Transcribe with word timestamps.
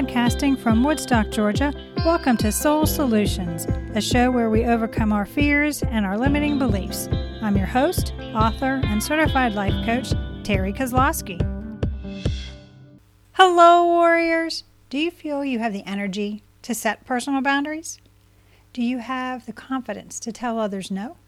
Podcasting 0.00 0.58
from 0.58 0.82
Woodstock, 0.82 1.28
Georgia, 1.28 1.74
welcome 2.06 2.34
to 2.38 2.50
Soul 2.50 2.86
Solutions, 2.86 3.66
a 3.94 4.00
show 4.00 4.30
where 4.30 4.48
we 4.48 4.64
overcome 4.64 5.12
our 5.12 5.26
fears 5.26 5.82
and 5.82 6.06
our 6.06 6.16
limiting 6.16 6.58
beliefs. 6.58 7.06
I'm 7.42 7.54
your 7.54 7.66
host, 7.66 8.14
author, 8.34 8.80
and 8.84 9.02
certified 9.02 9.52
life 9.52 9.74
coach, 9.84 10.14
Terry 10.42 10.72
Kozlowski. 10.72 11.38
Hello, 13.32 13.84
warriors! 13.84 14.64
Do 14.88 14.96
you 14.96 15.10
feel 15.10 15.44
you 15.44 15.58
have 15.58 15.74
the 15.74 15.84
energy 15.84 16.44
to 16.62 16.74
set 16.74 17.04
personal 17.04 17.42
boundaries? 17.42 17.98
Do 18.72 18.82
you 18.82 19.00
have 19.00 19.44
the 19.44 19.52
confidence 19.52 20.18
to 20.20 20.32
tell 20.32 20.58
others 20.58 20.90
no? 20.90 21.18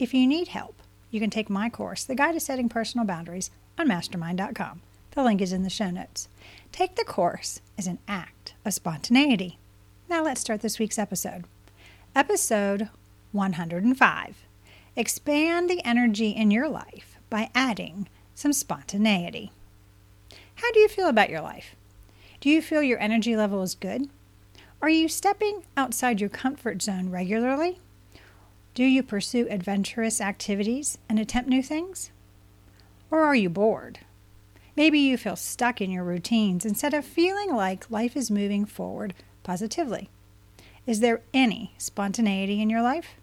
If 0.00 0.12
you 0.12 0.26
need 0.26 0.48
help, 0.48 0.82
you 1.12 1.20
can 1.20 1.30
take 1.30 1.48
my 1.48 1.70
course, 1.70 2.02
The 2.02 2.16
Guide 2.16 2.32
to 2.32 2.40
Setting 2.40 2.68
Personal 2.68 3.06
Boundaries, 3.06 3.52
on 3.78 3.86
mastermind.com. 3.86 4.80
The 5.12 5.22
link 5.22 5.40
is 5.40 5.52
in 5.52 5.62
the 5.62 5.70
show 5.70 5.90
notes. 5.90 6.28
Take 6.72 6.96
the 6.96 7.04
course 7.04 7.60
as 7.76 7.86
an 7.86 7.98
act 8.06 8.54
of 8.64 8.74
spontaneity. 8.74 9.58
Now 10.08 10.22
let's 10.22 10.40
start 10.40 10.60
this 10.60 10.78
week's 10.78 10.98
episode. 10.98 11.44
Episode 12.14 12.88
105 13.32 14.36
Expand 14.96 15.70
the 15.70 15.84
energy 15.84 16.30
in 16.30 16.50
your 16.50 16.68
life 16.68 17.16
by 17.30 17.50
adding 17.54 18.08
some 18.34 18.52
spontaneity. 18.52 19.52
How 20.56 20.72
do 20.72 20.80
you 20.80 20.88
feel 20.88 21.08
about 21.08 21.30
your 21.30 21.40
life? 21.40 21.76
Do 22.40 22.48
you 22.50 22.62
feel 22.62 22.82
your 22.82 23.00
energy 23.00 23.36
level 23.36 23.62
is 23.62 23.74
good? 23.74 24.08
Are 24.80 24.88
you 24.88 25.08
stepping 25.08 25.64
outside 25.76 26.20
your 26.20 26.30
comfort 26.30 26.82
zone 26.82 27.10
regularly? 27.10 27.78
Do 28.74 28.84
you 28.84 29.02
pursue 29.02 29.48
adventurous 29.50 30.20
activities 30.20 30.98
and 31.08 31.18
attempt 31.18 31.50
new 31.50 31.62
things? 31.62 32.10
Or 33.10 33.22
are 33.22 33.34
you 33.34 33.50
bored? 33.50 34.00
Maybe 34.78 35.00
you 35.00 35.16
feel 35.16 35.34
stuck 35.34 35.80
in 35.80 35.90
your 35.90 36.04
routines 36.04 36.64
instead 36.64 36.94
of 36.94 37.04
feeling 37.04 37.52
like 37.52 37.90
life 37.90 38.16
is 38.16 38.30
moving 38.30 38.64
forward 38.64 39.12
positively. 39.42 40.08
Is 40.86 41.00
there 41.00 41.22
any 41.34 41.74
spontaneity 41.78 42.62
in 42.62 42.70
your 42.70 42.80
life? 42.80 43.16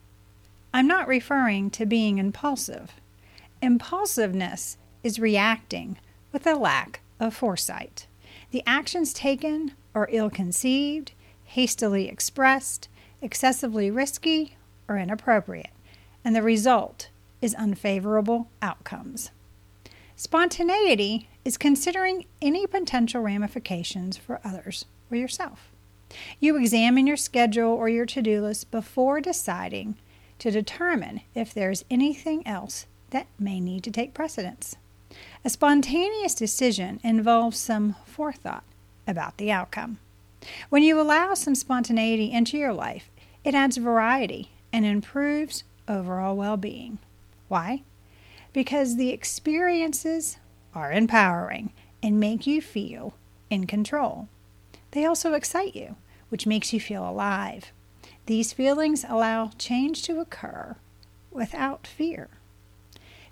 I'm 0.74 0.86
not 0.86 1.08
referring 1.08 1.70
to 1.70 1.86
being 1.86 2.18
impulsive. 2.18 2.96
Impulsiveness 3.62 4.76
is 5.02 5.18
reacting 5.18 5.98
with 6.34 6.46
a 6.46 6.56
lack 6.56 7.00
of 7.22 7.34
foresight. 7.34 8.08
The 8.52 8.62
actions 8.68 9.14
taken 9.14 9.76
are 9.96 10.10
ill 10.12 10.30
conceived, 10.30 11.14
hastily 11.46 12.10
expressed, 12.10 12.90
excessively 13.22 13.90
risky, 13.90 14.58
or 14.90 14.98
inappropriate, 14.98 15.72
and 16.22 16.36
the 16.36 16.44
result 16.44 17.08
is 17.42 17.56
unfavorable 17.56 18.50
outcomes. 18.62 19.32
Spontaneity 20.18 21.30
is 21.46 21.58
considering 21.58 22.26
any 22.42 22.68
potential 22.68 23.22
ramifications 23.22 24.18
for 24.18 24.42
others 24.44 24.86
or 25.10 25.16
yourself. 25.18 25.72
You 26.40 26.58
examine 26.58 27.08
your 27.08 27.16
schedule 27.18 27.70
or 27.70 27.88
your 27.88 28.06
to 28.08 28.22
do 28.22 28.42
list 28.42 28.72
before 28.72 29.22
deciding 29.22 29.96
to 30.40 30.52
determine 30.52 31.22
if 31.34 31.54
there's 31.54 31.86
anything 31.90 32.46
else 32.46 32.88
that 33.12 33.28
may 33.40 33.60
need 33.60 33.84
to 33.86 33.92
take 33.92 34.14
precedence. 34.14 34.76
A 35.46 35.50
spontaneous 35.50 36.36
decision 36.36 37.00
involves 37.04 37.58
some 37.58 37.96
forethought 38.06 38.64
about 39.08 39.38
the 39.38 39.52
outcome. 39.52 40.00
When 40.70 40.84
you 40.84 41.00
allow 41.00 41.36
some 41.36 41.56
spontaneity 41.56 42.32
into 42.32 42.58
your 42.58 42.74
life, 42.74 43.10
it 43.44 43.56
adds 43.56 43.78
variety 43.78 44.52
and 44.74 44.86
improves 44.86 45.64
overall 45.88 46.36
well 46.36 46.58
being. 46.58 46.98
Why? 47.48 47.84
because 48.56 48.96
the 48.96 49.10
experiences 49.10 50.38
are 50.76 50.92
empowering 50.92 51.72
and 52.04 52.20
make 52.20 52.46
you 52.46 52.62
feel 52.62 53.16
in 53.50 53.66
control. 53.66 54.28
They 54.92 55.06
also 55.06 55.34
excite 55.34 55.76
you, 55.76 55.96
which 56.30 56.46
makes 56.46 56.74
you 56.74 56.80
feel 56.80 57.08
alive. 57.08 57.72
These 58.26 58.54
feelings 58.54 59.06
allow 59.08 59.52
change 59.58 60.04
to 60.04 60.20
occur 60.20 60.76
without 61.32 61.88
fear. 61.88 62.30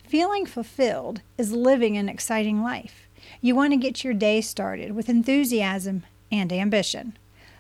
Feeling 0.04 0.46
fulfilled 0.46 1.22
is 1.38 1.52
living 1.52 1.98
an 1.98 2.10
exciting 2.10 2.62
life. 2.62 3.08
You 3.42 3.56
want 3.56 3.74
to 3.74 3.78
get 3.78 4.04
your 4.04 4.14
day 4.14 4.42
started 4.42 4.92
with 4.92 5.10
enthusiasm 5.10 6.04
and 6.32 6.52
ambition, 6.52 7.18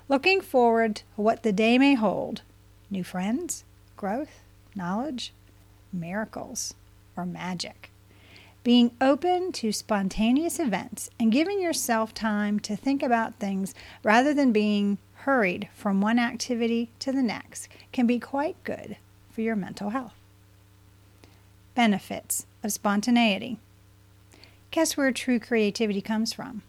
looking 0.07 0.41
forward 0.41 0.97
to 0.97 1.03
what 1.15 1.43
the 1.43 1.53
day 1.53 1.77
may 1.77 1.95
hold 1.95 2.41
new 2.89 3.03
friends, 3.03 3.63
growth, 3.97 4.41
knowledge, 4.75 5.33
miracles 5.91 6.73
or 7.15 7.25
magic. 7.25 7.89
Being 8.63 8.91
open 9.01 9.51
to 9.53 9.73
spontaneous 9.73 10.57
events 10.57 11.09
and 11.19 11.33
giving 11.33 11.61
yourself 11.61 12.13
time 12.13 12.61
to 12.61 12.77
think 12.77 13.03
about 13.03 13.35
things 13.35 13.75
rather 14.03 14.33
than 14.33 14.53
being 14.53 14.99
hurried 15.23 15.67
from 15.73 15.99
one 15.99 16.17
activity 16.17 16.89
to 16.99 17.11
the 17.11 17.21
next 17.21 17.67
can 17.91 18.07
be 18.07 18.19
quite 18.19 18.55
good 18.63 18.95
for 19.29 19.41
your 19.41 19.57
mental 19.57 19.89
health. 19.89 20.13
Benefits 21.75 22.45
of 22.63 22.71
spontaneity. 22.71 23.57
Guess 24.71 24.95
where 24.95 25.11
true 25.11 25.39
creativity 25.39 26.01
comes 26.01 26.31
from? 26.31 26.61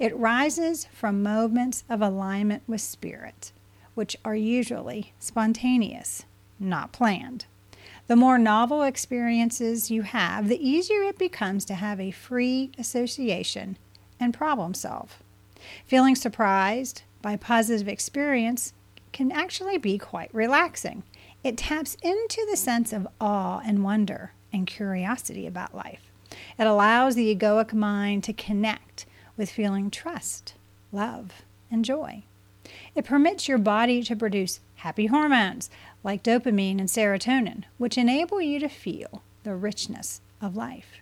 It 0.00 0.16
rises 0.16 0.86
from 0.86 1.22
moments 1.22 1.84
of 1.88 2.02
alignment 2.02 2.64
with 2.66 2.80
spirit, 2.80 3.52
which 3.94 4.16
are 4.24 4.34
usually 4.34 5.12
spontaneous, 5.20 6.24
not 6.58 6.92
planned. 6.92 7.46
The 8.08 8.16
more 8.16 8.38
novel 8.38 8.82
experiences 8.82 9.90
you 9.90 10.02
have, 10.02 10.48
the 10.48 10.64
easier 10.64 11.02
it 11.02 11.18
becomes 11.18 11.64
to 11.64 11.74
have 11.74 12.00
a 12.00 12.12
free 12.12 12.70
association 12.78 13.78
and 14.20 14.32
problem 14.32 14.74
solve. 14.74 15.22
Feeling 15.86 16.14
surprised 16.14 17.02
by 17.20 17.36
positive 17.36 17.88
experience 17.88 18.72
can 19.12 19.32
actually 19.32 19.78
be 19.78 19.98
quite 19.98 20.32
relaxing. 20.32 21.02
It 21.42 21.56
taps 21.56 21.96
into 22.02 22.46
the 22.48 22.56
sense 22.56 22.92
of 22.92 23.08
awe 23.20 23.60
and 23.64 23.82
wonder 23.82 24.32
and 24.52 24.68
curiosity 24.68 25.46
about 25.46 25.74
life. 25.74 26.12
It 26.58 26.66
allows 26.66 27.16
the 27.16 27.34
egoic 27.34 27.72
mind 27.72 28.22
to 28.24 28.32
connect 28.32 29.06
with 29.36 29.50
feeling 29.50 29.90
trust, 29.90 30.54
love, 30.92 31.42
and 31.70 31.84
joy. 31.84 32.22
It 32.94 33.04
permits 33.04 33.48
your 33.48 33.58
body 33.58 34.02
to 34.04 34.16
produce 34.16 34.60
happy 34.76 35.06
hormones 35.06 35.70
like 36.06 36.22
dopamine 36.22 36.78
and 36.78 36.88
serotonin, 36.88 37.64
which 37.78 37.98
enable 37.98 38.40
you 38.40 38.60
to 38.60 38.68
feel 38.68 39.24
the 39.42 39.56
richness 39.56 40.20
of 40.40 40.56
life. 40.56 41.00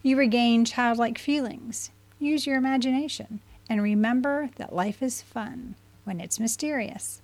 You 0.00 0.16
regain 0.16 0.64
childlike 0.64 1.18
feelings, 1.18 1.90
use 2.20 2.46
your 2.46 2.56
imagination, 2.56 3.40
and 3.68 3.82
remember 3.82 4.50
that 4.54 4.72
life 4.72 5.02
is 5.02 5.22
fun 5.22 5.74
when 6.04 6.20
it's 6.20 6.38
mysterious. 6.38 7.20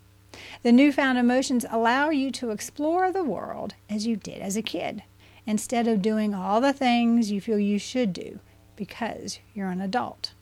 The 0.64 0.72
newfound 0.72 1.16
emotions 1.16 1.64
allow 1.70 2.10
you 2.10 2.32
to 2.32 2.50
explore 2.50 3.12
the 3.12 3.22
world 3.22 3.74
as 3.88 4.08
you 4.08 4.16
did 4.16 4.42
as 4.42 4.56
a 4.56 4.62
kid, 4.62 5.04
instead 5.46 5.86
of 5.86 6.02
doing 6.02 6.34
all 6.34 6.60
the 6.60 6.72
things 6.72 7.30
you 7.30 7.40
feel 7.40 7.60
you 7.60 7.78
should 7.78 8.12
do 8.12 8.40
because 8.74 9.38
you're 9.54 9.70
an 9.70 9.80
adult. 9.80 10.32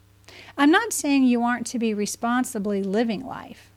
I'm 0.56 0.70
not 0.70 0.94
saying 0.94 1.24
you 1.24 1.42
aren't 1.42 1.66
to 1.66 1.78
be 1.78 1.92
responsibly 1.92 2.82
living 2.82 3.26
life. 3.26 3.71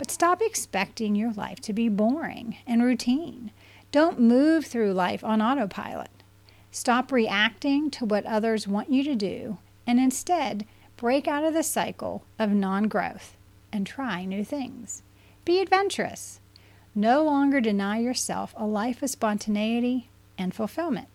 But 0.00 0.10
stop 0.10 0.40
expecting 0.40 1.14
your 1.14 1.32
life 1.34 1.60
to 1.60 1.74
be 1.74 1.90
boring 1.90 2.56
and 2.66 2.82
routine. 2.82 3.50
Don't 3.92 4.18
move 4.18 4.64
through 4.64 4.94
life 4.94 5.22
on 5.22 5.42
autopilot. 5.42 6.08
Stop 6.70 7.12
reacting 7.12 7.90
to 7.90 8.06
what 8.06 8.24
others 8.24 8.66
want 8.66 8.88
you 8.88 9.04
to 9.04 9.14
do 9.14 9.58
and 9.86 10.00
instead 10.00 10.64
break 10.96 11.28
out 11.28 11.44
of 11.44 11.52
the 11.52 11.62
cycle 11.62 12.24
of 12.38 12.50
non 12.50 12.84
growth 12.84 13.36
and 13.70 13.86
try 13.86 14.24
new 14.24 14.42
things. 14.42 15.02
Be 15.44 15.60
adventurous. 15.60 16.40
No 16.94 17.22
longer 17.22 17.60
deny 17.60 17.98
yourself 17.98 18.54
a 18.56 18.64
life 18.64 19.02
of 19.02 19.10
spontaneity 19.10 20.08
and 20.38 20.54
fulfillment. 20.54 21.08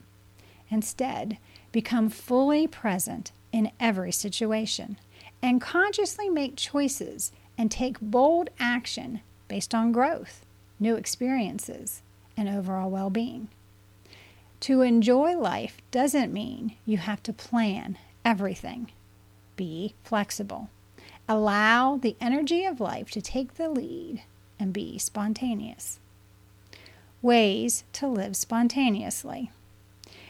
Instead, 0.69 1.39
become 1.71 2.07
fully 2.07 2.67
present 2.67 3.31
in 3.51 3.71
every 3.79 4.11
situation 4.11 4.99
and 5.41 5.59
consciously 5.59 6.29
make 6.29 6.55
choices 6.55 7.31
and 7.57 7.71
take 7.71 7.99
bold 8.01 8.49
action 8.59 9.21
based 9.47 9.73
on 9.73 9.91
growth, 9.91 10.45
new 10.79 10.95
experiences, 10.95 12.01
and 12.35 12.49
overall 12.49 12.89
well 12.89 13.09
being. 13.09 13.47
To 14.61 14.81
enjoy 14.81 15.37
life 15.37 15.77
doesn't 15.91 16.33
mean 16.33 16.75
you 16.85 16.97
have 16.97 17.21
to 17.23 17.33
plan 17.33 17.97
everything. 18.23 18.91
Be 19.55 19.93
flexible. 20.03 20.69
Allow 21.27 21.97
the 21.97 22.15
energy 22.19 22.65
of 22.65 22.79
life 22.79 23.09
to 23.11 23.21
take 23.21 23.55
the 23.55 23.69
lead 23.69 24.23
and 24.59 24.73
be 24.73 24.97
spontaneous. 24.97 25.99
Ways 27.21 27.83
to 27.93 28.07
live 28.07 28.35
spontaneously. 28.35 29.51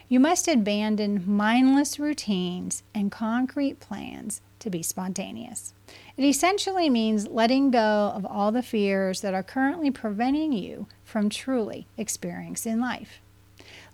You 0.08 0.20
must 0.20 0.48
abandon 0.48 1.24
mindless 1.26 2.00
routines 2.00 2.84
and 2.94 3.12
concrete 3.12 3.80
plans 3.80 4.42
to 4.60 4.70
be 4.70 4.84
spontaneous. 4.84 5.74
It 6.18 6.24
essentially 6.24 6.90
means 6.90 7.28
letting 7.28 7.72
go 7.72 8.14
of 8.16 8.26
all 8.26 8.52
the 8.52 8.64
fears 8.64 9.20
that 9.20 9.34
are 9.34 9.44
currently 9.44 9.92
preventing 9.92 10.54
you 10.54 10.88
from 11.04 11.30
truly 11.30 11.88
experiencing 11.98 12.80
life. 12.80 13.20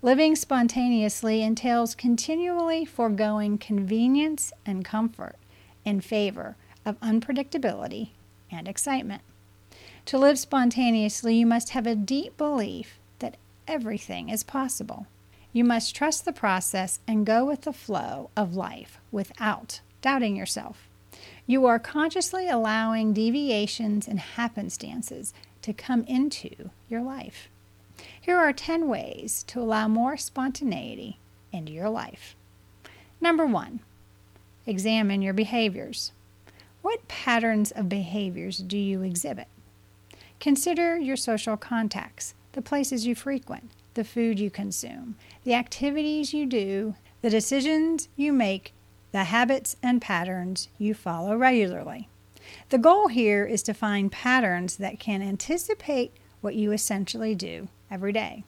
Living 0.03 0.35
spontaneously 0.35 1.41
entails 1.41 1.95
continually 1.95 2.85
foregoing 2.85 3.57
convenience 3.57 4.53
and 4.65 4.85
comfort 4.85 5.35
in 5.83 6.00
favor 6.00 6.56
of 6.85 7.00
unpredictability 7.00 8.09
and 8.51 8.67
excitement. 8.67 9.24
To 10.06 10.19
live 10.19 10.38
spontaneously, 10.38 11.35
you 11.35 11.45
must 11.47 11.69
have 11.69 11.88
a 11.88 11.95
deep 11.95 12.38
belief 12.38 13.00
that 13.19 13.38
everything 13.67 14.29
is 14.29 14.44
possible. 14.44 15.07
You 15.53 15.63
must 15.63 15.95
trust 15.95 16.25
the 16.25 16.33
process 16.33 17.00
and 17.07 17.25
go 17.25 17.45
with 17.45 17.62
the 17.62 17.74
flow 17.74 18.29
of 18.38 18.56
life 18.56 19.00
without 19.12 19.81
doubting 20.01 20.35
yourself. 20.35 20.88
You 21.45 21.65
are 21.65 21.79
consciously 21.79 22.50
allowing 22.50 23.13
deviations 23.13 24.07
and 24.07 24.19
happenstances 24.19 25.33
to 25.62 25.73
come 25.73 26.03
into 26.06 26.69
your 26.89 27.01
life. 27.01 27.50
Here 28.19 28.38
are 28.38 28.53
10 28.53 28.88
ways 28.88 29.44
to 29.47 29.59
allow 29.59 29.88
more 29.88 30.18
spontaneity 30.18 31.19
into 31.51 31.71
your 31.71 31.89
life. 31.89 32.35
Number 33.19 33.45
one, 33.45 33.81
examine 34.65 35.21
your 35.21 35.33
behaviors. 35.33 36.12
What 36.81 37.07
patterns 37.07 37.71
of 37.71 37.89
behaviors 37.89 38.57
do 38.57 38.77
you 38.77 39.03
exhibit? 39.03 39.47
Consider 40.39 40.97
your 40.97 41.15
social 41.15 41.57
contacts, 41.57 42.33
the 42.53 42.62
places 42.62 43.06
you 43.06 43.13
frequent, 43.13 43.69
the 43.94 44.03
food 44.03 44.39
you 44.39 44.50
consume, 44.50 45.15
the 45.44 45.53
activities 45.53 46.33
you 46.33 46.47
do, 46.47 46.95
the 47.21 47.29
decisions 47.29 48.09
you 48.15 48.33
make, 48.33 48.74
the 49.11 49.25
habits 49.25 49.75
and 49.83 50.01
patterns 50.01 50.69
you 50.77 50.93
follow 50.93 51.35
regularly. 51.35 52.07
The 52.69 52.77
goal 52.77 53.07
here 53.07 53.45
is 53.45 53.63
to 53.63 53.73
find 53.73 54.11
patterns 54.11 54.77
that 54.77 54.99
can 54.99 55.21
anticipate 55.21 56.11
what 56.41 56.55
you 56.55 56.71
essentially 56.71 57.35
do 57.35 57.67
every 57.89 58.11
day. 58.11 58.43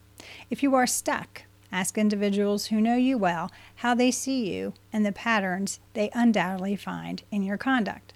If 0.50 0.62
you 0.62 0.74
are 0.74 0.86
stuck, 0.86 1.42
ask 1.70 1.98
individuals 1.98 2.66
who 2.66 2.80
know 2.80 2.96
you 2.96 3.18
well 3.18 3.50
how 3.76 3.94
they 3.94 4.10
see 4.10 4.52
you 4.52 4.74
and 4.92 5.04
the 5.04 5.12
patterns 5.12 5.80
they 5.92 6.10
undoubtedly 6.14 6.76
find 6.76 7.22
in 7.30 7.42
your 7.42 7.58
conduct. 7.58 8.12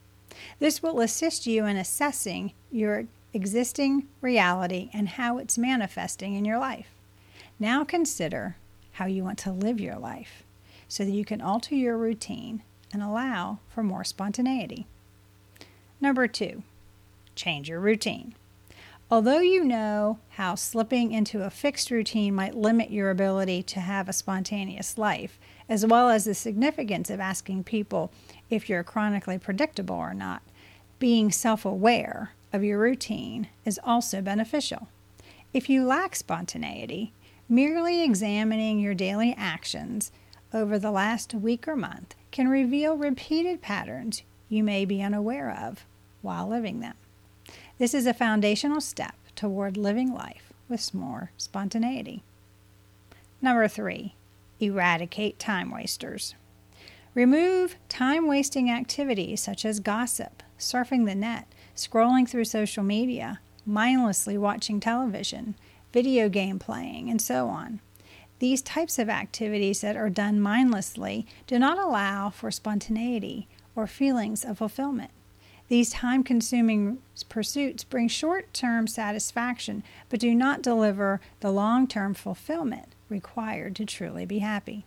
This 0.58 0.82
will 0.82 1.00
assist 1.00 1.46
you 1.46 1.66
in 1.66 1.76
assessing 1.76 2.52
your 2.70 3.04
existing 3.34 4.06
reality 4.20 4.90
and 4.92 5.10
how 5.10 5.38
it's 5.38 5.58
manifesting 5.58 6.34
in 6.34 6.44
your 6.44 6.58
life. 6.58 6.88
Now 7.58 7.84
consider 7.84 8.56
how 8.92 9.06
you 9.06 9.22
want 9.22 9.38
to 9.40 9.52
live 9.52 9.80
your 9.80 9.96
life 9.96 10.44
so 10.88 11.04
that 11.04 11.12
you 11.12 11.24
can 11.24 11.40
alter 11.40 11.74
your 11.74 11.96
routine 11.96 12.62
and 12.92 13.02
allow 13.02 13.58
for 13.68 13.82
more 13.82 14.04
spontaneity. 14.04 14.86
Number 16.00 16.26
two, 16.26 16.62
change 17.34 17.68
your 17.68 17.80
routine. 17.80 18.34
Although 19.10 19.40
you 19.40 19.64
know 19.64 20.18
how 20.30 20.54
slipping 20.54 21.12
into 21.12 21.42
a 21.42 21.50
fixed 21.50 21.90
routine 21.90 22.34
might 22.34 22.54
limit 22.54 22.90
your 22.90 23.10
ability 23.10 23.62
to 23.64 23.80
have 23.80 24.08
a 24.08 24.12
spontaneous 24.12 24.98
life, 24.98 25.38
as 25.68 25.86
well 25.86 26.10
as 26.10 26.24
the 26.24 26.34
significance 26.34 27.08
of 27.08 27.20
asking 27.20 27.64
people 27.64 28.10
if 28.50 28.68
you're 28.68 28.82
chronically 28.82 29.38
predictable 29.38 29.96
or 29.96 30.14
not, 30.14 30.42
being 30.98 31.30
self 31.30 31.64
aware 31.64 32.32
of 32.52 32.64
your 32.64 32.78
routine 32.78 33.48
is 33.64 33.80
also 33.82 34.20
beneficial. 34.20 34.88
If 35.54 35.70
you 35.70 35.86
lack 35.86 36.14
spontaneity, 36.14 37.12
Merely 37.50 38.02
examining 38.02 38.78
your 38.78 38.92
daily 38.92 39.34
actions 39.38 40.12
over 40.52 40.78
the 40.78 40.90
last 40.90 41.34
week 41.34 41.68
or 41.68 41.76
month 41.76 42.14
can 42.30 42.48
reveal 42.48 42.96
repeated 42.96 43.60
patterns 43.60 44.22
you 44.48 44.64
may 44.64 44.84
be 44.84 45.02
unaware 45.02 45.50
of 45.50 45.84
while 46.22 46.48
living 46.48 46.80
them. 46.80 46.94
This 47.78 47.94
is 47.94 48.06
a 48.06 48.14
foundational 48.14 48.80
step 48.80 49.14
toward 49.36 49.76
living 49.76 50.12
life 50.12 50.52
with 50.68 50.92
more 50.94 51.30
spontaneity. 51.36 52.22
Number 53.40 53.68
three, 53.68 54.14
eradicate 54.60 55.38
time 55.38 55.70
wasters. 55.70 56.34
Remove 57.14 57.76
time 57.88 58.26
wasting 58.26 58.70
activities 58.70 59.40
such 59.40 59.64
as 59.64 59.80
gossip, 59.80 60.42
surfing 60.58 61.06
the 61.06 61.14
net, 61.14 61.46
scrolling 61.76 62.28
through 62.28 62.44
social 62.44 62.82
media, 62.82 63.40
mindlessly 63.64 64.36
watching 64.36 64.80
television, 64.80 65.54
video 65.92 66.28
game 66.28 66.58
playing, 66.58 67.08
and 67.08 67.22
so 67.22 67.48
on. 67.48 67.80
These 68.38 68.62
types 68.62 68.98
of 68.98 69.08
activities 69.08 69.80
that 69.80 69.96
are 69.96 70.10
done 70.10 70.40
mindlessly 70.40 71.26
do 71.46 71.58
not 71.58 71.78
allow 71.78 72.30
for 72.30 72.50
spontaneity 72.50 73.48
or 73.74 73.86
feelings 73.86 74.44
of 74.44 74.58
fulfillment. 74.58 75.10
These 75.68 75.90
time 75.90 76.22
consuming 76.22 76.98
pursuits 77.28 77.84
bring 77.84 78.08
short 78.08 78.52
term 78.54 78.86
satisfaction 78.86 79.82
but 80.08 80.20
do 80.20 80.34
not 80.34 80.62
deliver 80.62 81.20
the 81.40 81.50
long 81.50 81.86
term 81.86 82.14
fulfillment 82.14 82.94
required 83.08 83.76
to 83.76 83.84
truly 83.84 84.24
be 84.24 84.38
happy. 84.38 84.84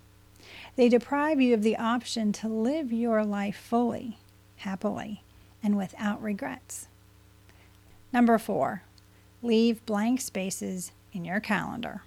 They 0.76 0.90
deprive 0.90 1.40
you 1.40 1.54
of 1.54 1.62
the 1.62 1.78
option 1.78 2.32
to 2.34 2.48
live 2.48 2.92
your 2.92 3.24
life 3.24 3.58
fully, 3.58 4.18
happily, 4.58 5.24
and 5.62 5.78
without 5.78 6.22
regrets. 6.22 6.88
Number 8.12 8.38
four, 8.38 8.84
leave 9.44 9.86
blank 9.86 10.22
spaces 10.22 10.92
in 11.14 11.26
your 11.26 11.40
calendar. 11.40 12.02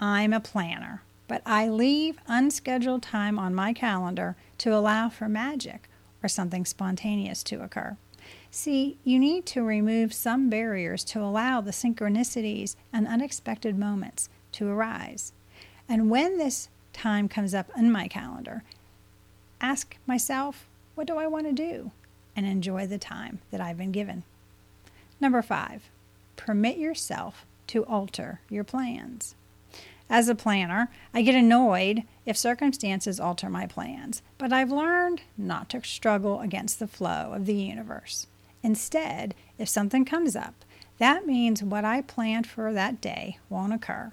I'm 0.00 0.32
a 0.32 0.40
planner, 0.40 1.02
but 1.26 1.42
I 1.44 1.68
leave 1.68 2.18
unscheduled 2.26 3.02
time 3.02 3.38
on 3.38 3.54
my 3.54 3.72
calendar 3.72 4.36
to 4.58 4.74
allow 4.74 5.08
for 5.08 5.28
magic 5.28 5.88
or 6.22 6.28
something 6.28 6.64
spontaneous 6.64 7.42
to 7.44 7.62
occur. 7.62 7.96
See, 8.50 8.98
you 9.04 9.18
need 9.18 9.46
to 9.46 9.62
remove 9.62 10.12
some 10.12 10.48
barriers 10.48 11.04
to 11.04 11.20
allow 11.20 11.60
the 11.60 11.70
synchronicities 11.70 12.76
and 12.92 13.06
unexpected 13.06 13.78
moments 13.78 14.28
to 14.52 14.68
arise. 14.68 15.32
And 15.88 16.10
when 16.10 16.38
this 16.38 16.68
time 16.92 17.28
comes 17.28 17.54
up 17.54 17.70
in 17.76 17.90
my 17.90 18.08
calendar, 18.08 18.62
ask 19.60 19.96
myself, 20.06 20.66
what 20.94 21.06
do 21.06 21.16
I 21.16 21.26
want 21.26 21.46
to 21.46 21.52
do? 21.52 21.90
And 22.36 22.46
enjoy 22.46 22.86
the 22.86 22.98
time 22.98 23.40
that 23.50 23.60
I've 23.60 23.78
been 23.78 23.92
given. 23.92 24.22
Number 25.20 25.42
five, 25.42 25.90
permit 26.36 26.78
yourself 26.78 27.44
to 27.68 27.84
alter 27.84 28.40
your 28.48 28.64
plans. 28.64 29.34
As 30.10 30.28
a 30.28 30.34
planner, 30.34 30.90
I 31.12 31.22
get 31.22 31.34
annoyed 31.34 32.02
if 32.24 32.36
circumstances 32.36 33.20
alter 33.20 33.50
my 33.50 33.66
plans, 33.66 34.22
but 34.38 34.52
I've 34.52 34.70
learned 34.70 35.22
not 35.36 35.68
to 35.70 35.84
struggle 35.84 36.40
against 36.40 36.78
the 36.78 36.86
flow 36.86 37.32
of 37.34 37.46
the 37.46 37.54
universe. 37.54 38.26
Instead, 38.62 39.34
if 39.58 39.68
something 39.68 40.04
comes 40.04 40.34
up, 40.34 40.64
that 40.98 41.26
means 41.26 41.62
what 41.62 41.84
I 41.84 42.02
planned 42.02 42.46
for 42.46 42.72
that 42.72 43.00
day 43.00 43.38
won't 43.48 43.72
occur. 43.72 44.12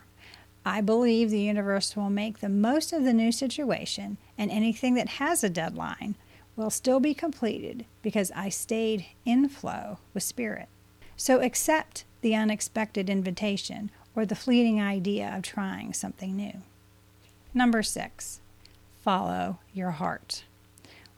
I 0.66 0.82
believe 0.82 1.30
the 1.30 1.40
universe 1.40 1.96
will 1.96 2.10
make 2.10 2.40
the 2.40 2.50
most 2.50 2.92
of 2.92 3.04
the 3.04 3.14
new 3.14 3.32
situation, 3.32 4.18
and 4.38 4.52
anything 4.52 4.96
that 4.96 5.10
has 5.10 5.44
a 5.44 5.50
deadline 5.50 6.16
will 6.56 6.70
still 6.70 7.00
be 7.00 7.14
completed 7.14 7.86
because 8.02 8.32
I 8.36 8.50
stayed 8.50 9.06
in 9.25 9.48
flow 9.48 10.00
with 10.14 10.24
spirit. 10.24 10.68
So 11.16 11.42
accept 11.42 12.04
the 12.22 12.36
unexpected 12.36 13.10
invitation 13.10 13.92
or 14.15 14.25
the 14.25 14.36
fleeting 14.36 14.81
idea 14.81 15.34
of 15.36 15.43
trying 15.43 15.93
something 15.93 16.36
new. 16.36 16.62
Number 17.53 17.84
six, 17.84 18.39
follow 19.03 19.60
your 19.74 19.91
heart. 19.91 20.43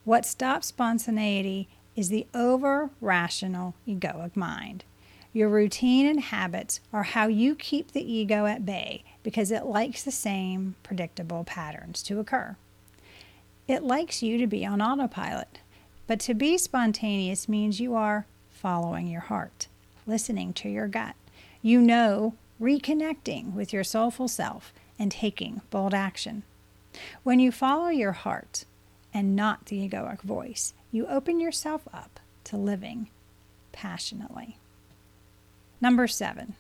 What 0.04 0.26
stops 0.26 0.68
spontaneity 0.68 1.68
is 1.96 2.10
the 2.10 2.28
over 2.34 2.90
rational 3.02 3.76
egoic 3.88 4.36
mind. 4.36 4.84
Your 5.34 5.50
routine 5.50 6.08
and 6.08 6.20
habits 6.20 6.80
are 6.94 7.04
how 7.04 7.28
you 7.28 7.56
keep 7.56 7.92
the 7.92 8.14
ego 8.14 8.46
at 8.46 8.66
bay 8.66 9.04
because 9.24 9.52
it 9.52 9.66
likes 9.66 10.04
the 10.04 10.12
same 10.12 10.76
predictable 10.84 11.44
patterns 11.44 12.02
to 12.04 12.20
occur. 12.20 12.56
It 13.68 13.84
likes 13.84 14.24
you 14.24 14.38
to 14.38 14.48
be 14.48 14.66
on 14.66 14.82
autopilot, 14.82 15.60
but 16.08 16.20
to 16.22 16.34
be 16.34 16.58
spontaneous 16.58 17.50
means 17.50 17.80
you 17.80 17.96
are 17.96 18.26
following 18.50 19.08
your 19.08 19.22
heart 19.22 19.68
listening 20.08 20.54
to 20.54 20.70
your 20.70 20.88
gut. 20.88 21.16
You 21.62 21.82
know 21.82 22.34
reconnecting 22.62 23.54
with 23.54 23.72
your 23.72 23.84
soulful 23.84 24.28
self 24.28 24.74
and 24.98 25.12
taking 25.12 25.62
bold 25.70 25.94
action. 25.94 26.44
When 27.24 27.40
you 27.40 27.52
follow 27.52 27.90
your 27.90 28.14
heart 28.14 28.66
and 29.14 29.36
not 29.36 29.68
the 29.68 29.88
egoic 29.88 30.22
voice, 30.22 30.74
you 30.92 31.06
open 31.08 31.40
yourself 31.40 31.88
up 31.94 32.20
to 32.46 32.58
living 32.58 33.10
passionately. 33.72 34.58
Number 35.80 36.08
seven, 36.08 36.56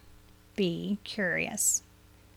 be 0.56 1.00
curious. 1.04 1.82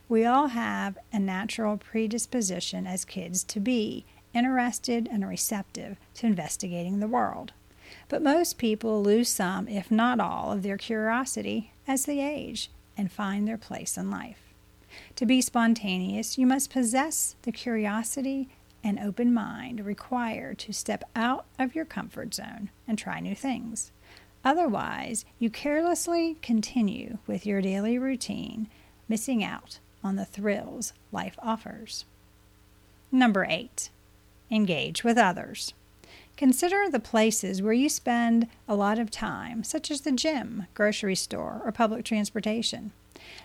We 0.08 0.24
all 0.24 0.48
have 0.48 0.98
a 1.12 1.18
natural 1.18 1.76
predisposition 1.76 2.86
as 2.86 3.04
kids 3.04 3.44
to 3.44 3.60
be 3.60 4.04
interested 4.32 5.08
and 5.10 5.28
receptive 5.28 5.98
to 6.14 6.26
investigating 6.26 7.00
the 7.00 7.06
world. 7.06 7.52
But 8.08 8.22
most 8.22 8.56
people 8.56 9.02
lose 9.02 9.28
some, 9.28 9.68
if 9.68 9.90
not 9.90 10.20
all, 10.20 10.52
of 10.52 10.62
their 10.62 10.78
curiosity 10.78 11.72
as 11.86 12.06
they 12.06 12.20
age 12.20 12.70
and 13.00 13.10
find 13.10 13.48
their 13.48 13.56
place 13.56 13.96
in 13.96 14.10
life. 14.10 14.52
To 15.16 15.24
be 15.24 15.40
spontaneous, 15.40 16.36
you 16.36 16.46
must 16.46 16.70
possess 16.70 17.34
the 17.42 17.50
curiosity 17.50 18.50
and 18.84 18.98
open 18.98 19.32
mind 19.32 19.86
required 19.86 20.58
to 20.58 20.72
step 20.72 21.02
out 21.16 21.46
of 21.58 21.74
your 21.74 21.86
comfort 21.86 22.34
zone 22.34 22.68
and 22.86 22.98
try 22.98 23.18
new 23.18 23.34
things. 23.34 23.90
Otherwise, 24.44 25.24
you 25.38 25.48
carelessly 25.48 26.36
continue 26.42 27.18
with 27.26 27.46
your 27.46 27.62
daily 27.62 27.98
routine, 27.98 28.68
missing 29.08 29.42
out 29.42 29.78
on 30.04 30.16
the 30.16 30.26
thrills 30.26 30.92
life 31.10 31.38
offers. 31.42 32.04
Number 33.10 33.46
eight, 33.48 33.88
engage 34.50 35.04
with 35.04 35.16
others. 35.16 35.72
Consider 36.40 36.88
the 36.88 37.00
places 37.00 37.60
where 37.60 37.74
you 37.74 37.90
spend 37.90 38.48
a 38.66 38.74
lot 38.74 38.98
of 38.98 39.10
time, 39.10 39.62
such 39.62 39.90
as 39.90 40.00
the 40.00 40.10
gym, 40.10 40.64
grocery 40.72 41.14
store, 41.14 41.60
or 41.66 41.70
public 41.70 42.02
transportation. 42.02 42.92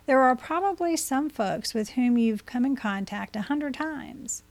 There 0.06 0.22
are 0.22 0.34
probably 0.34 0.96
some 0.96 1.30
folks 1.30 1.74
with 1.74 1.90
whom 1.90 2.18
you've 2.18 2.46
come 2.46 2.64
in 2.64 2.78
contact 2.78 3.36
a 3.36 3.42
hundred 3.42 3.74
times, 3.74 4.44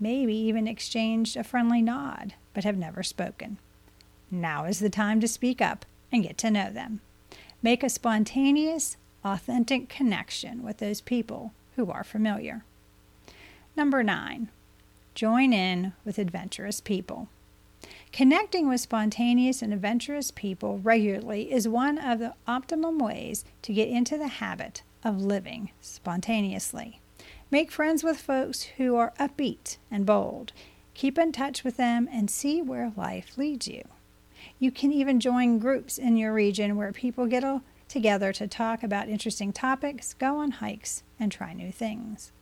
maybe 0.00 0.34
even 0.34 0.66
exchanged 0.66 1.36
a 1.36 1.44
friendly 1.44 1.82
nod, 1.82 2.32
but 2.54 2.64
have 2.64 2.78
never 2.78 3.02
spoken. 3.02 3.58
Now 4.30 4.64
is 4.64 4.78
the 4.78 4.88
time 4.88 5.20
to 5.20 5.28
speak 5.28 5.60
up 5.60 5.84
and 6.10 6.22
get 6.22 6.38
to 6.38 6.50
know 6.50 6.70
them. 6.70 7.02
Make 7.60 7.82
a 7.82 7.90
spontaneous, 7.90 8.96
authentic 9.26 9.90
connection 9.90 10.62
with 10.62 10.78
those 10.78 11.02
people 11.02 11.52
who 11.76 11.90
are 11.90 12.02
familiar. 12.02 12.64
Number 13.76 14.02
nine, 14.02 14.48
join 15.14 15.52
in 15.52 15.92
with 16.06 16.18
adventurous 16.18 16.80
people. 16.80 17.28
Connecting 18.12 18.68
with 18.68 18.80
spontaneous 18.80 19.62
and 19.62 19.72
adventurous 19.72 20.30
people 20.30 20.78
regularly 20.78 21.52
is 21.52 21.68
one 21.68 21.98
of 21.98 22.18
the 22.18 22.34
optimum 22.46 22.98
ways 22.98 23.44
to 23.62 23.72
get 23.72 23.88
into 23.88 24.18
the 24.18 24.28
habit 24.28 24.82
of 25.04 25.22
living 25.22 25.70
spontaneously. 25.80 27.00
Make 27.50 27.70
friends 27.70 28.04
with 28.04 28.18
folks 28.18 28.62
who 28.76 28.96
are 28.96 29.12
upbeat 29.18 29.78
and 29.90 30.06
bold. 30.06 30.52
Keep 30.94 31.18
in 31.18 31.32
touch 31.32 31.64
with 31.64 31.76
them 31.76 32.08
and 32.12 32.30
see 32.30 32.60
where 32.62 32.92
life 32.96 33.38
leads 33.38 33.66
you. 33.66 33.82
You 34.58 34.70
can 34.70 34.92
even 34.92 35.20
join 35.20 35.58
groups 35.58 35.98
in 35.98 36.16
your 36.16 36.32
region 36.32 36.76
where 36.76 36.92
people 36.92 37.26
get 37.26 37.44
together 37.88 38.32
to 38.32 38.46
talk 38.46 38.82
about 38.82 39.08
interesting 39.08 39.52
topics, 39.52 40.14
go 40.14 40.36
on 40.36 40.52
hikes, 40.52 41.02
and 41.18 41.32
try 41.32 41.52
new 41.52 41.72
things. 41.72 42.32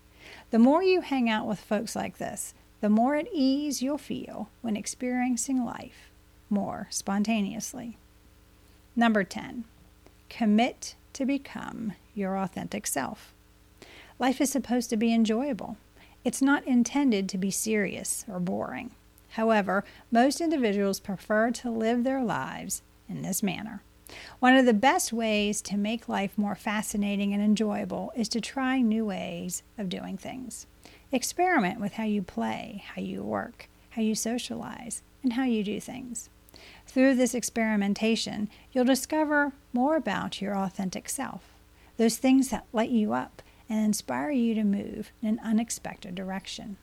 The 0.51 0.59
more 0.59 0.83
you 0.83 1.01
hang 1.01 1.31
out 1.31 1.47
with 1.47 1.61
folks 1.61 1.97
like 1.97 2.19
this, 2.19 2.55
the 2.81 2.89
more 2.89 3.17
at 3.17 3.27
ease 3.33 3.83
you'll 3.83 3.99
feel 3.99 4.49
when 4.63 4.77
experiencing 4.77 5.65
life 5.65 6.11
more 6.51 6.87
spontaneously. 6.91 7.97
Number 8.95 9.25
10, 9.25 9.65
commit 10.29 10.95
to 11.13 11.27
become 11.27 11.93
your 12.15 12.37
authentic 12.37 12.87
self. 12.87 13.33
Life 14.19 14.41
is 14.41 14.51
supposed 14.51 14.91
to 14.91 14.97
be 14.97 15.13
enjoyable. 15.13 15.77
It's 16.25 16.43
not 16.43 16.67
intended 16.67 17.29
to 17.29 17.39
be 17.39 17.51
serious 17.51 18.25
or 18.29 18.41
boring. 18.41 18.91
However, 19.31 19.85
most 20.11 20.41
individuals 20.41 21.01
prefer 21.01 21.51
to 21.53 21.71
live 21.71 22.03
their 22.03 22.23
lives 22.23 22.83
in 23.09 23.23
this 23.23 23.43
manner. 23.43 23.83
One 24.41 24.57
of 24.57 24.67
the 24.67 24.75
best 24.75 25.13
ways 25.13 25.61
to 25.63 25.77
make 25.77 26.09
life 26.09 26.37
more 26.37 26.55
fascinating 26.55 27.35
and 27.35 27.43
enjoyable 27.43 28.11
is 28.17 28.29
to 28.31 28.41
try 28.41 28.81
new 28.81 29.05
ways 29.05 29.63
of 29.77 29.89
doing 29.89 30.17
things. 30.17 30.67
Experiment 31.11 31.81
with 31.81 31.95
how 31.95 32.05
you 32.05 32.23
play, 32.23 32.85
how 32.95 33.01
you 33.01 33.23
work, 33.23 33.69
how 33.91 34.03
you 34.03 34.15
socialize, 34.15 35.03
and 35.23 35.33
how 35.33 35.45
you 35.45 35.65
do 35.65 35.81
things. 35.81 36.29
Through 36.87 37.15
this 37.15 37.35
experimentation, 37.35 38.49
you'll 38.73 38.85
discover 38.85 39.53
more 39.73 39.97
about 39.97 40.43
your 40.43 40.57
authentic 40.57 41.09
self, 41.09 41.43
those 41.97 42.19
things 42.19 42.49
that 42.51 42.67
light 42.73 42.91
you 42.91 43.13
up 43.13 43.43
and 43.69 43.85
inspire 43.85 44.31
you 44.31 44.55
to 44.55 44.65
move 44.65 45.11
in 45.23 45.29
an 45.29 45.41
unexpected 45.43 46.15
direction. 46.15 46.77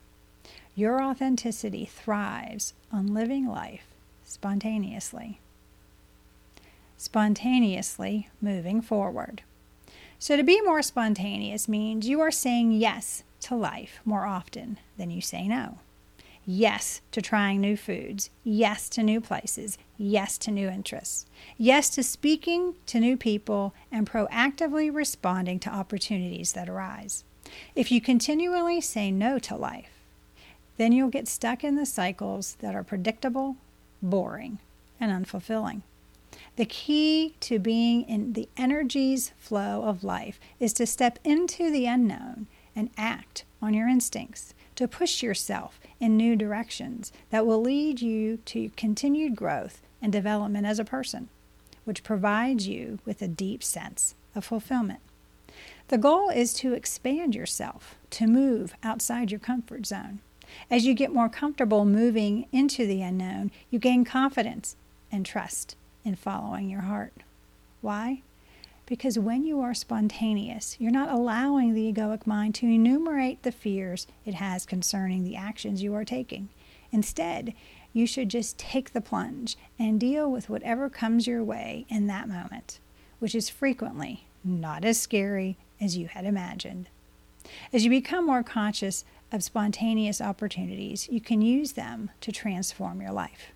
Your 0.76 1.02
authenticity 1.02 1.86
thrives 1.86 2.74
on 2.92 3.14
living 3.14 3.48
life 3.48 3.88
spontaneously. 4.24 5.40
Spontaneously 6.98 8.30
moving 8.42 8.82
forward. 8.82 9.44
So, 10.18 10.38
to 10.38 10.44
be 10.44 10.62
more 10.62 10.82
spontaneous 10.82 11.68
means 11.68 12.08
you 12.08 12.20
are 12.22 12.32
saying 12.32 12.72
yes 12.72 13.24
to 13.46 13.56
life 13.56 14.00
more 14.04 14.26
often 14.26 14.80
than 14.98 15.12
you 15.12 15.22
say 15.22 15.48
no. 15.48 15.78
Yes 16.48 17.02
to 17.12 17.22
trying 17.22 17.62
new 17.62 17.78
foods. 17.78 18.30
Yes 18.44 18.88
to 18.90 19.02
new 19.02 19.20
places. 19.20 19.78
Yes 19.98 20.38
to 20.40 20.52
new 20.52 20.68
interests. 20.68 21.26
Yes 21.58 21.90
to 21.92 22.04
speaking 22.04 22.76
to 22.86 23.00
new 23.00 23.18
people 23.18 23.74
and 23.92 24.10
proactively 24.10 24.94
responding 24.94 25.60
to 25.60 25.74
opportunities 25.74 26.54
that 26.54 26.70
arise. 26.70 27.24
If 27.76 27.92
you 27.92 28.02
continually 28.02 28.82
say 28.82 29.12
no 29.12 29.40
to 29.40 29.56
life, 29.56 29.92
then 30.78 30.92
you'll 30.92 31.10
get 31.10 31.28
stuck 31.28 31.64
in 31.64 31.76
the 31.76 31.86
cycles 31.86 32.58
that 32.60 32.76
are 32.76 32.84
predictable, 32.84 33.58
boring, 34.02 34.60
and 35.00 35.12
unfulfilling. 35.12 35.82
The 36.58 36.66
key 36.66 37.36
to 37.42 37.60
being 37.60 38.04
in 38.04 38.34
the 38.34 38.50
energies 38.58 39.32
flow 39.38 39.84
of 39.84 40.04
life 40.04 40.40
is 40.60 40.74
to 40.74 40.86
step 40.86 41.20
into 41.24 41.72
the 41.72 41.86
unknown 41.86 42.48
and 42.76 42.90
act 42.98 43.46
on 43.62 43.74
your 43.74 43.88
instincts, 43.88 44.54
to 44.76 44.88
push 44.88 45.24
yourself 45.24 45.80
in 46.00 46.18
new 46.18 46.36
directions 46.36 47.12
that 47.30 47.46
will 47.46 47.62
lead 47.62 48.02
you 48.02 48.38
to 48.46 48.72
continued 48.76 49.36
growth 49.36 49.82
and 50.02 50.12
development 50.12 50.66
as 50.66 50.80
a 50.80 50.86
person, 50.86 51.30
which 51.86 52.04
provides 52.04 52.68
you 52.68 53.00
with 53.06 53.22
a 53.22 53.28
deep 53.28 53.64
sense 53.64 54.16
of 54.36 54.44
fulfillment. 54.44 55.00
The 55.88 55.98
goal 55.98 56.30
is 56.30 56.54
to 56.56 56.74
expand 56.74 57.36
yourself, 57.36 57.96
to 58.12 58.28
move 58.28 58.74
outside 58.84 59.32
your 59.32 59.40
comfort 59.40 59.86
zone. 59.86 60.20
As 60.70 60.86
you 60.86 60.94
get 60.94 61.14
more 61.14 61.30
comfortable 61.30 61.86
moving 61.86 62.48
into 62.52 62.86
the 62.86 63.02
unknown, 63.02 63.52
you 63.70 63.80
gain 63.80 64.04
confidence 64.04 64.76
and 65.12 65.26
trust 65.26 65.76
in 66.04 66.16
following 66.16 66.70
your 66.70 66.82
heart. 66.82 67.14
Why? 67.82 68.22
Because 68.86 69.18
when 69.18 69.46
you 69.46 69.62
are 69.62 69.74
spontaneous, 69.74 70.76
you're 70.80 70.92
not 70.92 71.10
allowing 71.10 71.74
the 71.74 71.92
egoic 71.92 72.28
mind 72.28 72.54
to 72.56 72.68
enumerate 72.68 73.42
the 73.42 73.52
fears 73.52 74.06
it 74.26 74.36
has 74.36 74.66
concerning 74.66 75.24
the 75.24 75.36
actions 75.36 75.82
you 75.82 75.94
are 75.96 76.06
taking. 76.06 76.50
Instead, 76.92 77.54
you 77.94 78.06
should 78.06 78.30
just 78.30 78.58
take 78.58 78.94
the 78.94 79.02
plunge 79.02 79.58
and 79.80 80.00
deal 80.00 80.32
with 80.32 80.50
whatever 80.50 80.90
comes 80.90 81.26
your 81.26 81.44
way 81.44 81.86
in 81.90 82.08
that 82.08 82.28
moment, 82.28 82.80
which 83.20 83.34
is 83.34 83.50
frequently 83.50 84.26
not 84.44 84.86
as 84.86 85.00
scary 85.00 85.58
as 85.82 85.98
you 85.98 86.08
had 86.08 86.26
imagined. 86.26 86.88
As 87.74 87.84
you 87.84 87.90
become 87.90 88.26
more 88.26 88.44
conscious 88.44 89.04
of 89.32 89.44
spontaneous 89.44 90.22
opportunities, 90.22 91.10
you 91.10 91.20
can 91.20 91.42
use 91.42 91.74
them 91.74 92.12
to 92.22 92.32
transform 92.32 93.02
your 93.02 93.12
life. 93.12 93.52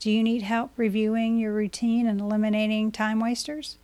Do 0.00 0.10
you 0.10 0.22
need 0.22 0.42
help 0.42 0.70
reviewing 0.76 1.38
your 1.38 1.52
routine 1.52 2.06
and 2.06 2.20
eliminating 2.20 2.92
time 2.92 3.20
wasters? 3.20 3.76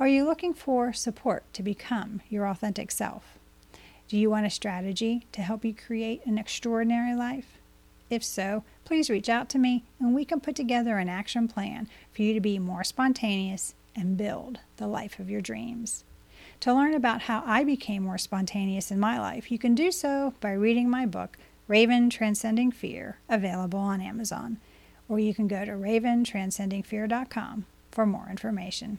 Are 0.00 0.08
you 0.08 0.24
looking 0.24 0.54
for 0.54 0.94
support 0.94 1.44
to 1.52 1.62
become 1.62 2.22
your 2.30 2.48
authentic 2.48 2.90
self? 2.90 3.38
Do 4.08 4.16
you 4.16 4.30
want 4.30 4.46
a 4.46 4.50
strategy 4.50 5.26
to 5.32 5.42
help 5.42 5.62
you 5.62 5.74
create 5.74 6.24
an 6.24 6.38
extraordinary 6.38 7.14
life? 7.14 7.58
If 8.08 8.24
so, 8.24 8.64
please 8.86 9.10
reach 9.10 9.28
out 9.28 9.50
to 9.50 9.58
me 9.58 9.84
and 9.98 10.14
we 10.14 10.24
can 10.24 10.40
put 10.40 10.56
together 10.56 10.96
an 10.96 11.10
action 11.10 11.48
plan 11.48 11.86
for 12.14 12.22
you 12.22 12.32
to 12.32 12.40
be 12.40 12.58
more 12.58 12.82
spontaneous 12.82 13.74
and 13.94 14.16
build 14.16 14.60
the 14.78 14.86
life 14.86 15.18
of 15.18 15.28
your 15.28 15.42
dreams. 15.42 16.04
To 16.60 16.72
learn 16.72 16.94
about 16.94 17.20
how 17.22 17.42
I 17.44 17.62
became 17.62 18.04
more 18.04 18.16
spontaneous 18.16 18.90
in 18.90 18.98
my 18.98 19.20
life, 19.20 19.52
you 19.52 19.58
can 19.58 19.74
do 19.74 19.92
so 19.92 20.32
by 20.40 20.52
reading 20.52 20.88
my 20.88 21.04
book, 21.04 21.36
Raven 21.68 22.08
Transcending 22.08 22.72
Fear, 22.72 23.18
available 23.28 23.80
on 23.80 24.00
Amazon, 24.00 24.60
or 25.10 25.18
you 25.18 25.34
can 25.34 25.46
go 25.46 25.66
to 25.66 25.72
raventranscendingfear.com 25.72 27.66
for 27.90 28.06
more 28.06 28.28
information. 28.30 28.98